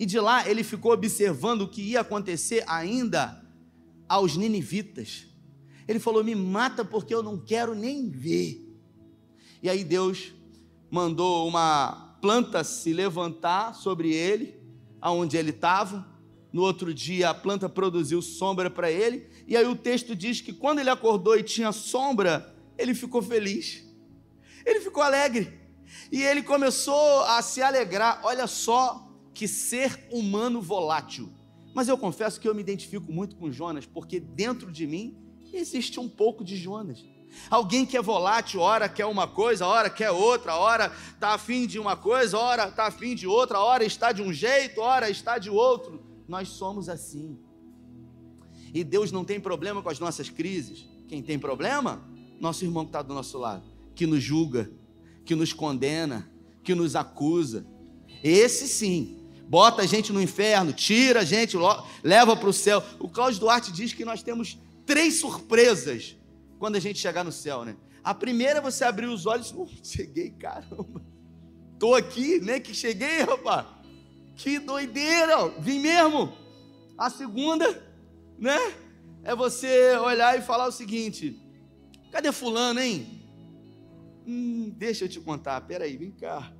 [0.00, 3.44] E de lá ele ficou observando o que ia acontecer ainda
[4.08, 5.26] aos ninivitas.
[5.86, 8.66] Ele falou: Me mata porque eu não quero nem ver.
[9.62, 10.32] E aí Deus
[10.90, 14.58] mandou uma planta se levantar sobre ele,
[15.02, 16.08] aonde ele estava.
[16.50, 19.28] No outro dia a planta produziu sombra para ele.
[19.46, 23.84] E aí o texto diz que quando ele acordou e tinha sombra, ele ficou feliz.
[24.64, 25.60] Ele ficou alegre.
[26.10, 28.22] E ele começou a se alegrar.
[28.24, 29.09] Olha só
[29.40, 31.32] que ser humano volátil.
[31.74, 35.16] Mas eu confesso que eu me identifico muito com Jonas, porque dentro de mim
[35.50, 37.02] existe um pouco de Jonas.
[37.48, 41.78] Alguém que é volátil, ora quer uma coisa, ora quer outra, ora está afim de
[41.78, 45.48] uma coisa, ora está afim de outra, ora está de um jeito, ora está de
[45.48, 46.04] outro.
[46.28, 47.38] Nós somos assim.
[48.74, 50.86] E Deus não tem problema com as nossas crises.
[51.08, 52.06] Quem tem problema?
[52.38, 54.70] Nosso irmão que está do nosso lado, que nos julga,
[55.24, 56.30] que nos condena,
[56.62, 57.66] que nos acusa.
[58.22, 59.19] Esse sim,
[59.50, 61.56] bota a gente no inferno, tira a gente,
[62.04, 62.80] leva para o céu.
[63.00, 66.16] O Cláudio Duarte diz que nós temos três surpresas
[66.56, 67.76] quando a gente chegar no céu, né?
[68.04, 71.02] A primeira é você abrir os olhos, oh, cheguei, caramba.
[71.80, 72.60] Tô aqui, né?
[72.60, 73.66] Que cheguei, rapaz.
[74.36, 76.32] Que doideira, vim mesmo.
[76.96, 77.66] A segunda,
[78.38, 78.56] né?
[79.24, 81.36] É você olhar e falar o seguinte:
[82.12, 83.20] cadê fulano, hein?
[84.24, 86.52] Hum, deixa eu te contar, peraí, vem cá.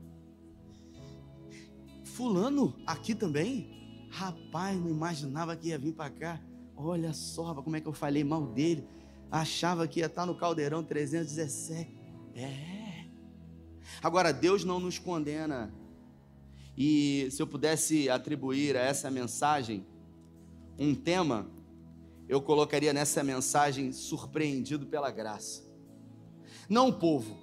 [2.20, 4.06] Fulano aqui também?
[4.10, 6.40] Rapaz, não imaginava que ia vir para cá.
[6.76, 8.86] Olha só como é que eu falei mal dele.
[9.30, 11.98] Achava que ia estar no caldeirão 317.
[12.34, 13.06] É.
[14.02, 15.72] Agora, Deus não nos condena.
[16.76, 19.86] E se eu pudesse atribuir a essa mensagem
[20.78, 21.50] um tema,
[22.28, 25.64] eu colocaria nessa mensagem surpreendido pela graça.
[26.68, 27.34] Não o povo,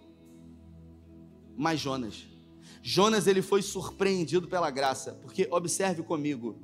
[1.58, 2.37] mas Jonas.
[2.82, 6.58] Jonas ele foi surpreendido pela graça, porque observe comigo,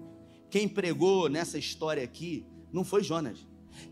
[0.49, 3.45] quem pregou nessa história aqui não foi Jonas.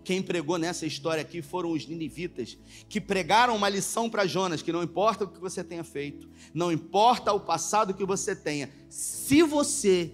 [0.04, 4.72] Quem pregou nessa história aqui foram os ninivitas, que pregaram uma lição para Jonas, que
[4.72, 9.42] não importa o que você tenha feito, não importa o passado que você tenha, se
[9.42, 10.14] você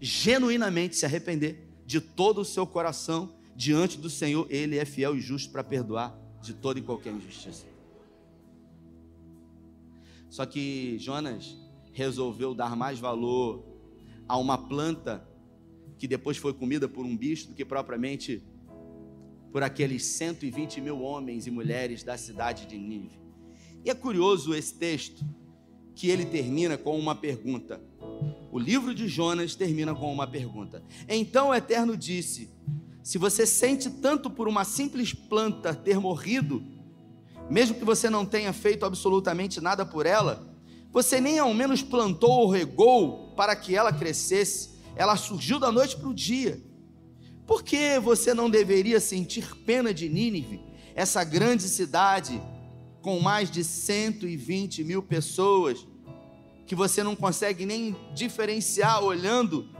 [0.00, 5.20] genuinamente se arrepender de todo o seu coração diante do Senhor, ele é fiel e
[5.20, 7.67] justo para perdoar de toda e qualquer injustiça.
[10.28, 11.56] Só que Jonas
[11.92, 13.64] resolveu dar mais valor
[14.28, 15.26] a uma planta
[15.96, 18.42] que depois foi comida por um bicho do que propriamente
[19.50, 23.18] por aqueles 120 mil homens e mulheres da cidade de Nínive.
[23.84, 25.24] E é curioso esse texto
[25.94, 27.80] que ele termina com uma pergunta.
[28.52, 30.82] O livro de Jonas termina com uma pergunta.
[31.08, 32.50] Então o Eterno disse:
[33.02, 36.62] Se você sente tanto por uma simples planta ter morrido,
[37.50, 40.46] mesmo que você não tenha feito absolutamente nada por ela,
[40.90, 45.96] você nem ao menos plantou ou regou para que ela crescesse, ela surgiu da noite
[45.96, 46.62] para o dia.
[47.46, 50.60] Por que você não deveria sentir pena de Nínive,
[50.94, 52.42] essa grande cidade
[53.00, 55.86] com mais de 120 mil pessoas,
[56.66, 59.70] que você não consegue nem diferenciar olhando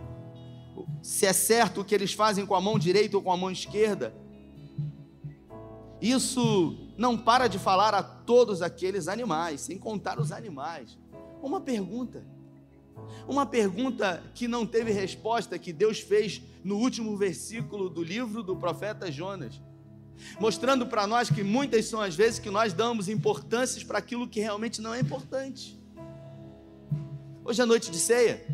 [1.02, 3.50] se é certo o que eles fazem com a mão direita ou com a mão
[3.50, 4.14] esquerda?
[6.00, 10.98] Isso não para de falar a todos aqueles animais, sem contar os animais.
[11.40, 12.26] Uma pergunta.
[13.28, 18.56] Uma pergunta que não teve resposta, que Deus fez no último versículo do livro do
[18.56, 19.60] profeta Jonas,
[20.40, 24.40] mostrando para nós que muitas são as vezes que nós damos importâncias para aquilo que
[24.40, 25.80] realmente não é importante.
[27.44, 28.44] Hoje é noite de ceia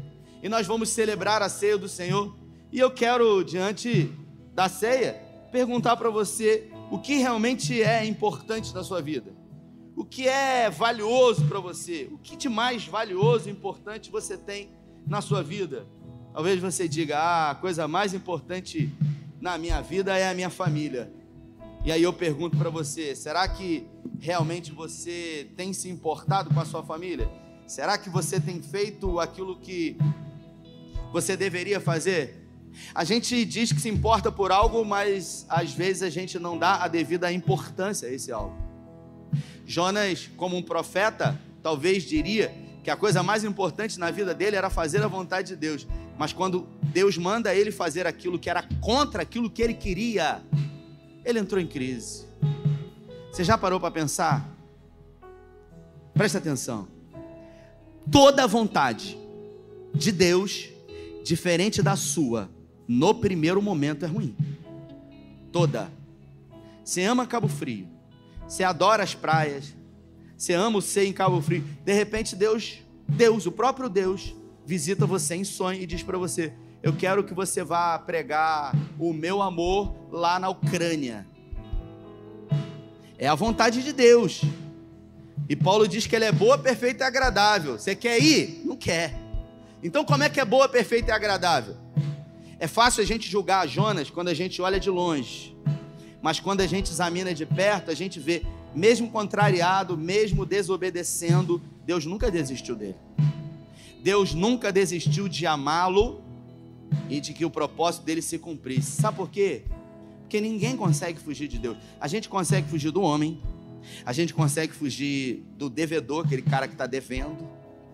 [0.42, 2.36] e nós vamos celebrar a ceia do Senhor.
[2.70, 4.12] E eu quero, diante
[4.52, 5.14] da ceia,
[5.50, 9.32] perguntar para você o que realmente é importante na sua vida.
[9.96, 12.08] O que é valioso para você?
[12.10, 14.70] O que de mais valioso e importante você tem
[15.06, 15.86] na sua vida?
[16.32, 18.92] Talvez você diga: ah, a coisa mais importante
[19.40, 21.12] na minha vida é a minha família.
[21.84, 23.86] E aí eu pergunto para você: será que
[24.18, 27.30] realmente você tem se importado com a sua família?
[27.66, 29.96] Será que você tem feito aquilo que
[31.12, 32.43] você deveria fazer?
[32.94, 36.82] A gente diz que se importa por algo, mas às vezes a gente não dá
[36.82, 38.56] a devida importância a esse algo.
[39.66, 44.68] Jonas, como um profeta, talvez diria que a coisa mais importante na vida dele era
[44.68, 45.86] fazer a vontade de Deus.
[46.18, 50.42] Mas quando Deus manda ele fazer aquilo que era contra aquilo que ele queria,
[51.24, 52.26] ele entrou em crise.
[53.32, 54.48] Você já parou para pensar?
[56.12, 56.86] Presta atenção.
[58.10, 59.18] Toda vontade
[59.94, 60.68] de Deus,
[61.24, 62.50] diferente da sua,
[62.86, 64.36] no primeiro momento é ruim.
[65.52, 65.90] Toda.
[66.84, 67.88] Você ama Cabo Frio.
[68.46, 69.74] Você adora as praias.
[70.36, 71.64] Você ama o ser em Cabo Frio.
[71.84, 74.34] De repente, Deus, Deus, o próprio Deus,
[74.66, 79.12] visita você em sonho e diz para você: Eu quero que você vá pregar o
[79.12, 81.26] meu amor lá na Ucrânia.
[83.16, 84.42] É a vontade de Deus.
[85.48, 87.78] E Paulo diz que ela é boa, perfeita e agradável.
[87.78, 88.62] Você quer ir?
[88.64, 89.14] Não quer.
[89.82, 91.76] Então, como é que é boa, perfeita e agradável?
[92.64, 95.54] É fácil a gente julgar Jonas quando a gente olha de longe.
[96.22, 98.42] Mas quando a gente examina de perto, a gente vê,
[98.74, 102.96] mesmo contrariado, mesmo desobedecendo, Deus nunca desistiu dele.
[104.02, 106.22] Deus nunca desistiu de amá-lo
[107.10, 108.92] e de que o propósito dele se cumprisse.
[108.92, 109.64] Sabe por quê?
[110.22, 111.76] Porque ninguém consegue fugir de Deus.
[112.00, 113.42] A gente consegue fugir do homem,
[114.06, 117.46] a gente consegue fugir do devedor, aquele cara que está devendo.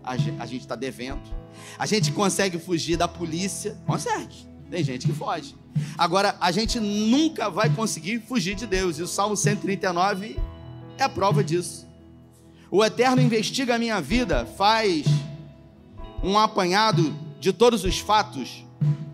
[0.05, 1.29] A gente está devendo.
[1.77, 3.77] A gente consegue fugir da polícia.
[3.85, 4.49] Consegue.
[4.71, 5.57] Tem gente que foge.
[5.99, 8.99] Agora, a gente nunca vai conseguir fugir de Deus.
[8.99, 10.39] E o Salmo 139
[10.97, 11.89] é a prova disso.
[12.71, 15.05] O Eterno investiga a minha vida, faz
[16.23, 18.65] um apanhado de todos os fatos.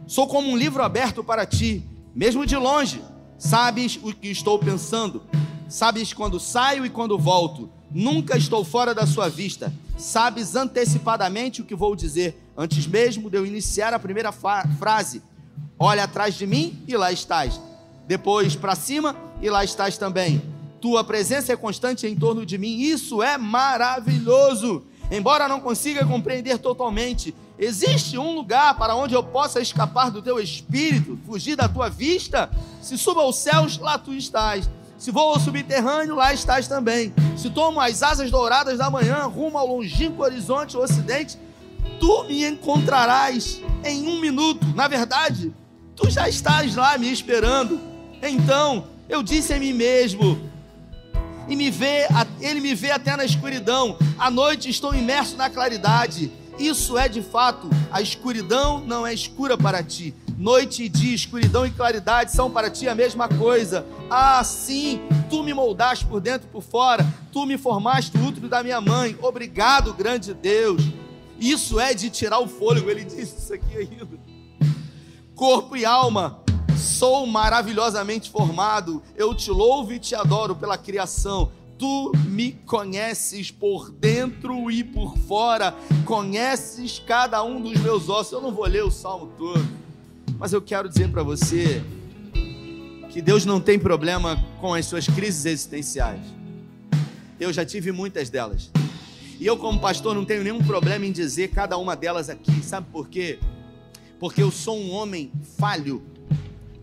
[0.06, 1.82] Sou como um livro aberto para ti,
[2.14, 3.02] mesmo de longe.
[3.38, 5.22] Sabes o que estou pensando.
[5.68, 7.70] Sabes quando saio e quando volto.
[7.90, 9.72] Nunca estou fora da sua vista.
[9.96, 15.22] Sabes antecipadamente o que vou dizer, antes mesmo de eu iniciar a primeira frase.
[15.78, 17.60] Olha atrás de mim e lá estás.
[18.06, 20.42] Depois para cima e lá estás também.
[20.80, 22.78] Tua presença é constante em torno de mim.
[22.78, 24.84] Isso é maravilhoso.
[25.10, 30.40] Embora não consiga compreender totalmente, existe um lugar para onde eu possa escapar do teu
[30.40, 32.50] espírito, fugir da tua vista?
[32.80, 34.68] Se subo aos céus, lá tu estás.
[34.98, 37.12] Se vou ao subterrâneo, lá estás também.
[37.36, 41.38] Se tomo as asas douradas da manhã, rumo ao longínquo horizonte ocidente,
[42.00, 44.66] tu me encontrarás em um minuto.
[44.74, 45.52] Na verdade,
[45.96, 47.80] tu já estás lá me esperando.
[48.22, 50.38] Então eu disse a mim mesmo,
[51.48, 52.06] e me vê,
[52.40, 53.96] ele me vê até na escuridão.
[54.18, 56.30] À noite estou imerso na claridade.
[56.58, 60.14] Isso é de fato, a escuridão não é escura para ti.
[60.38, 63.86] Noite e dia, escuridão e claridade são para ti a mesma coisa.
[64.10, 68.48] Ah, sim, tu me moldaste por dentro e por fora, tu me formaste o útero
[68.48, 69.16] da minha mãe.
[69.22, 70.82] Obrigado, grande Deus.
[71.38, 74.06] Isso é de tirar o fôlego, ele disse isso aqui ainda
[75.36, 76.40] corpo e alma.
[76.76, 79.02] Sou maravilhosamente formado.
[79.14, 81.52] Eu te louvo e te adoro pela criação.
[81.78, 85.74] Tu me conheces por dentro e por fora,
[86.06, 88.32] conheces cada um dos meus ossos.
[88.32, 89.62] Eu não vou ler o salmo todo,
[90.38, 91.84] mas eu quero dizer para você
[93.10, 96.22] que Deus não tem problema com as suas crises existenciais.
[97.38, 98.70] Eu já tive muitas delas.
[99.38, 102.62] E eu, como pastor, não tenho nenhum problema em dizer cada uma delas aqui.
[102.62, 103.38] Sabe por quê?
[104.18, 106.02] Porque eu sou um homem falho,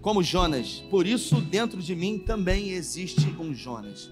[0.02, 0.84] como Jonas.
[0.89, 4.10] Por isso, dentro de mim também existe um Jonas.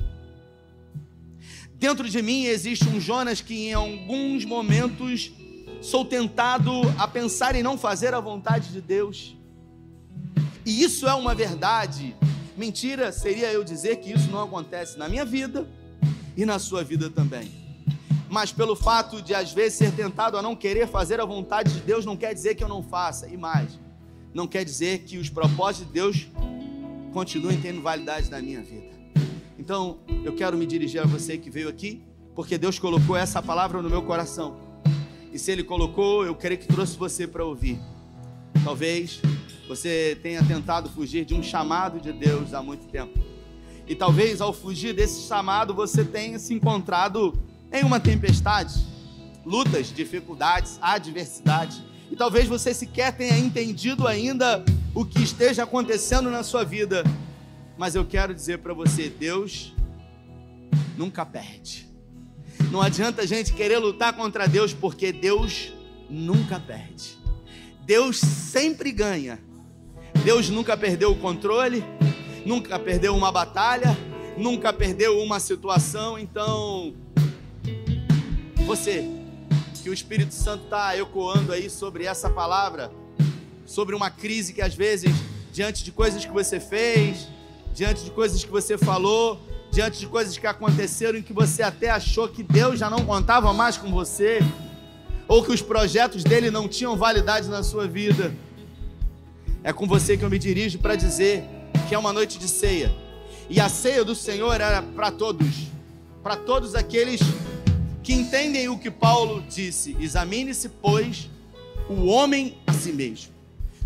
[1.76, 5.32] Dentro de mim existe um Jonas que em alguns momentos
[5.82, 9.36] sou tentado a pensar em não fazer a vontade de Deus.
[10.66, 12.16] E isso é uma verdade.
[12.56, 15.68] Mentira seria eu dizer que isso não acontece na minha vida
[16.38, 17.61] e na sua vida também
[18.32, 21.82] mas pelo fato de às vezes ser tentado a não querer fazer a vontade de
[21.82, 23.28] Deus, não quer dizer que eu não faça.
[23.28, 23.78] E mais,
[24.34, 26.28] não quer dizer que os propósitos de Deus
[27.12, 28.90] continuem tendo validade na minha vida.
[29.60, 32.02] Então, eu quero me dirigir a você que veio aqui,
[32.34, 34.56] porque Deus colocou essa palavra no meu coração.
[35.34, 37.78] E se Ele colocou, eu creio que trouxe você para ouvir.
[38.64, 39.22] Talvez
[39.68, 43.20] você tenha tentado fugir de um chamado de Deus há muito tempo.
[43.86, 48.86] E talvez ao fugir desse chamado você tenha se encontrado em uma tempestade,
[49.46, 51.84] lutas, dificuldades, adversidade.
[52.12, 57.04] E talvez você sequer tenha entendido ainda o que esteja acontecendo na sua vida.
[57.78, 59.74] Mas eu quero dizer para você, Deus
[60.98, 61.90] nunca perde.
[62.70, 65.74] Não adianta a gente querer lutar contra Deus, porque Deus
[66.10, 67.18] nunca perde.
[67.86, 69.40] Deus sempre ganha.
[70.24, 71.84] Deus nunca perdeu o controle,
[72.46, 73.98] nunca perdeu uma batalha,
[74.38, 76.20] nunca perdeu uma situação.
[76.20, 76.94] Então,
[78.72, 79.06] você,
[79.84, 82.90] que o Espírito Santo está ecoando aí sobre essa palavra,
[83.66, 85.14] sobre uma crise que às vezes,
[85.52, 87.28] diante de coisas que você fez,
[87.74, 89.38] diante de coisas que você falou,
[89.74, 93.52] diante de coisas que aconteceram em que você até achou que Deus já não contava
[93.52, 94.40] mais com você,
[95.28, 98.34] ou que os projetos dele não tinham validade na sua vida.
[99.66, 101.44] É com você que eu me dirijo para dizer
[101.90, 102.90] que é uma noite de ceia.
[103.50, 105.68] E a ceia do Senhor era para todos,
[106.24, 107.20] para todos aqueles
[108.12, 111.30] que entendem o que Paulo disse: examine-se, pois,
[111.90, 113.32] o homem a si mesmo.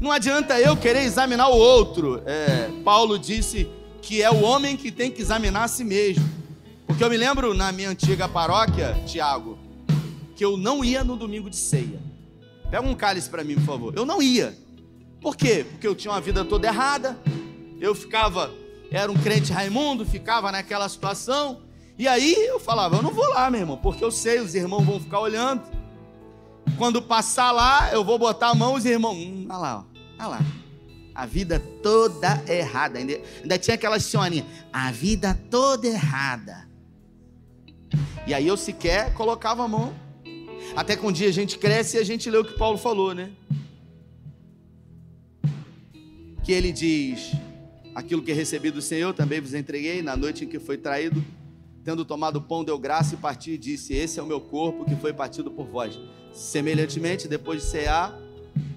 [0.02, 2.24] Não adianta eu querer examinar o outro.
[2.26, 3.70] É, Paulo disse
[4.02, 6.28] que é o homem que tem que examinar a si mesmo.
[6.88, 9.60] Porque eu me lembro na minha antiga paróquia, Tiago,
[10.36, 12.00] que eu não ia no domingo de ceia.
[12.72, 13.94] Pega um cálice para mim, por favor.
[13.96, 14.58] Eu não ia.
[15.22, 15.66] Por quê?
[15.70, 17.16] Porque eu tinha uma vida toda errada.
[17.80, 18.52] Eu ficava,
[18.90, 21.62] era um crente Raimundo, ficava naquela situação.
[21.98, 24.84] E aí eu falava, eu não vou lá, meu irmão, porque eu sei, os irmãos
[24.84, 25.64] vão ficar olhando.
[26.78, 29.86] Quando passar lá, eu vou botar a mão, os irmãos, hum, olha lá,
[30.20, 30.40] olha lá.
[31.14, 33.00] A vida toda errada.
[33.00, 36.68] Ainda, ainda tinha aquela senhorinha, a vida toda errada.
[38.28, 39.94] E aí eu sequer colocava a mão.
[40.76, 43.14] Até que um dia a gente cresce e a gente lê o que Paulo falou,
[43.14, 43.32] né?
[46.44, 47.32] Que ele diz:
[47.94, 51.24] Aquilo que recebi do Senhor também vos entreguei na noite em que foi traído.
[51.86, 54.84] Tendo tomado o pão, deu graça e partiu e disse: Esse é o meu corpo
[54.86, 56.00] que foi partido por vós.
[56.34, 58.20] Semelhantemente, depois de cear,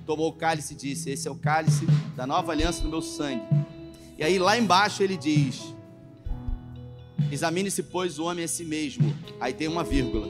[0.04, 3.42] tomou o cálice e disse: Esse é o cálice da nova aliança do meu sangue.
[4.18, 5.74] E aí lá embaixo ele diz:
[7.32, 9.16] Examine-se, pois, o homem a si mesmo.
[9.40, 10.28] Aí tem uma vírgula.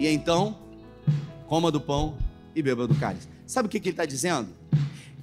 [0.00, 0.58] E então,
[1.46, 2.18] coma do pão
[2.56, 3.28] e beba do cálice.
[3.46, 4.48] Sabe o que, que ele está dizendo?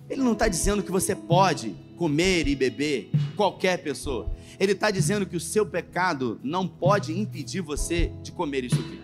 [0.10, 4.32] Ele não está dizendo que você pode comer e beber qualquer pessoa.
[4.60, 9.02] Ele está dizendo que o seu pecado não pode impedir você de comer isso aqui.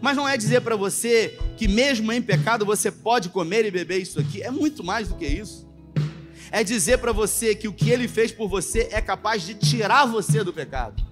[0.00, 4.00] Mas não é dizer para você que, mesmo em pecado, você pode comer e beber
[4.00, 4.42] isso aqui.
[4.42, 5.66] É muito mais do que isso.
[6.50, 10.06] É dizer para você que o que ele fez por você é capaz de tirar
[10.06, 11.04] você do pecado.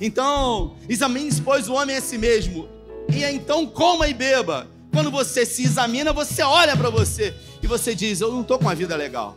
[0.00, 2.68] Então, examine-se, pois, o homem é si mesmo.
[3.12, 4.68] E então coma e beba.
[4.92, 8.68] Quando você se examina, você olha para você e você diz: Eu não estou com
[8.68, 9.36] a vida legal.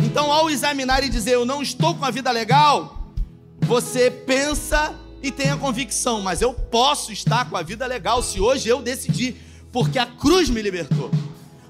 [0.00, 3.08] Então, ao examinar e dizer: Eu não estou com a vida legal,
[3.60, 8.40] você pensa e tem a convicção, mas eu posso estar com a vida legal se
[8.40, 9.36] hoje eu decidir,
[9.70, 11.10] porque a cruz me libertou,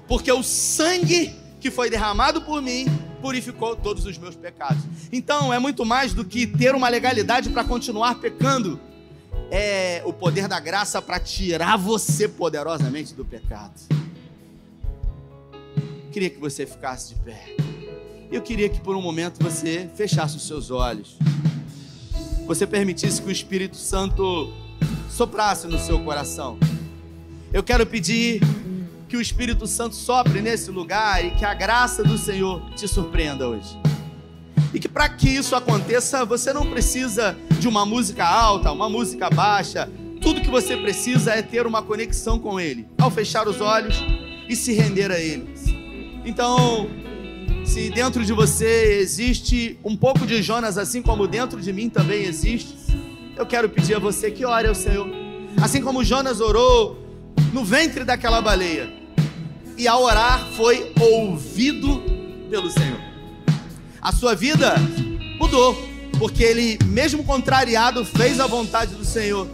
[0.07, 2.87] porque o sangue que foi derramado por mim
[3.21, 4.83] purificou todos os meus pecados.
[5.11, 8.79] Então é muito mais do que ter uma legalidade para continuar pecando.
[9.49, 13.79] É o poder da graça para tirar você poderosamente do pecado.
[16.11, 17.55] Queria que você ficasse de pé.
[18.33, 21.17] Eu queria que por um momento você fechasse os seus olhos.
[22.47, 24.51] Você permitisse que o Espírito Santo
[25.07, 26.57] soprasse no seu coração.
[27.53, 28.41] Eu quero pedir
[29.07, 33.47] que o Espírito Santo sopre nesse lugar e que a graça do Senhor te surpreenda
[33.47, 33.77] hoje.
[34.73, 39.29] E que para que isso aconteça, você não precisa de uma música alta, uma música
[39.29, 39.87] baixa.
[40.19, 44.03] Tudo que você precisa é ter uma conexão com Ele, ao fechar os olhos
[44.49, 45.53] e se render a Ele.
[46.25, 46.89] Então,
[47.65, 52.23] se dentro de você existe um pouco de Jonas, assim como dentro de mim também
[52.23, 52.75] existe,
[53.35, 55.07] eu quero pedir a você que ore ao Senhor.
[55.61, 56.99] Assim como Jonas orou
[57.51, 58.91] no ventre daquela baleia,
[59.77, 62.03] e ao orar foi ouvido
[62.49, 62.99] pelo Senhor.
[64.01, 64.75] A sua vida
[65.39, 65.75] mudou,
[66.19, 69.47] porque ele, mesmo contrariado, fez a vontade do Senhor.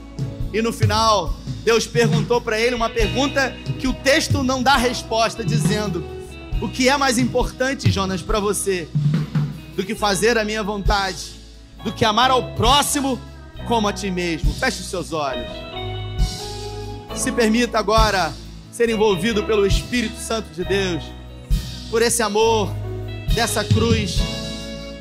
[0.51, 5.43] E no final, Deus perguntou para ele uma pergunta que o texto não dá resposta,
[5.43, 6.03] dizendo:
[6.61, 8.87] O que é mais importante, Jonas, para você,
[9.75, 11.39] do que fazer a minha vontade,
[11.85, 13.19] do que amar ao próximo
[13.65, 14.53] como a ti mesmo?
[14.53, 15.49] Feche os seus olhos.
[17.15, 18.33] Se permita agora
[18.71, 21.03] ser envolvido pelo Espírito Santo de Deus,
[21.89, 22.69] por esse amor
[23.33, 24.17] dessa cruz,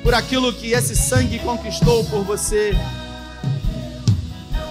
[0.05, 2.73] por aquilo que esse sangue conquistou por você.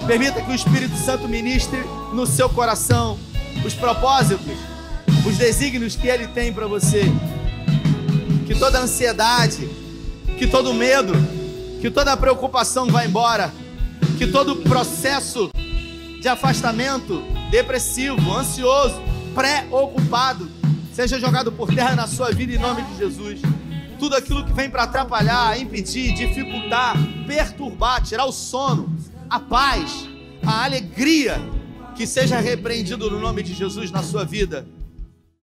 [0.06, 1.80] Permita que o Espírito Santo ministre
[2.14, 3.20] no seu coração
[3.66, 4.58] os propósitos,
[5.28, 7.04] os desígnios que ele tem para você.
[8.46, 9.68] Que toda ansiedade,
[10.38, 11.14] que todo medo,
[11.82, 13.52] que toda preocupação vá embora,
[14.18, 15.52] que todo processo
[16.22, 17.22] de afastamento
[17.52, 19.02] depressivo, ansioso,
[19.36, 20.50] preocupado,
[20.94, 23.42] seja jogado por terra na sua vida em nome de Jesus.
[24.00, 28.96] Tudo aquilo que vem para atrapalhar, impedir, dificultar, perturbar, tirar o sono,
[29.30, 30.08] a paz,
[30.46, 31.40] a alegria,
[31.96, 34.66] que seja repreendido no nome de Jesus na sua vida.